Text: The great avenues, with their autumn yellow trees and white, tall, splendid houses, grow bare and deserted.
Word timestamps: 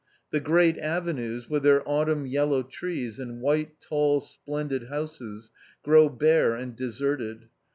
The 0.31 0.39
great 0.39 0.79
avenues, 0.79 1.47
with 1.47 1.61
their 1.61 1.87
autumn 1.87 2.25
yellow 2.25 2.63
trees 2.63 3.19
and 3.19 3.39
white, 3.39 3.79
tall, 3.79 4.19
splendid 4.19 4.87
houses, 4.87 5.51
grow 5.83 6.09
bare 6.09 6.55
and 6.55 6.75
deserted. 6.75 7.49